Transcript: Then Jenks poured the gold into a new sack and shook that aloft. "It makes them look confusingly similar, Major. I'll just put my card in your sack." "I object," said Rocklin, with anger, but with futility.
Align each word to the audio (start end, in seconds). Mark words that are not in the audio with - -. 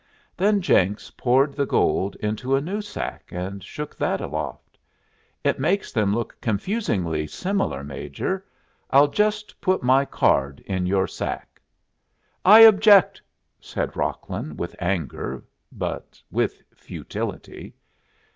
Then 0.35 0.61
Jenks 0.61 1.11
poured 1.11 1.53
the 1.53 1.67
gold 1.67 2.15
into 2.15 2.55
a 2.55 2.59
new 2.59 2.81
sack 2.81 3.25
and 3.31 3.63
shook 3.63 3.95
that 3.97 4.19
aloft. 4.19 4.79
"It 5.43 5.59
makes 5.59 5.91
them 5.91 6.11
look 6.15 6.35
confusingly 6.41 7.27
similar, 7.27 7.83
Major. 7.83 8.43
I'll 8.89 9.09
just 9.09 9.61
put 9.61 9.83
my 9.83 10.05
card 10.05 10.59
in 10.61 10.87
your 10.87 11.05
sack." 11.05 11.61
"I 12.43 12.61
object," 12.61 13.21
said 13.59 13.95
Rocklin, 13.95 14.57
with 14.57 14.75
anger, 14.79 15.43
but 15.71 16.19
with 16.31 16.63
futility. 16.73 17.75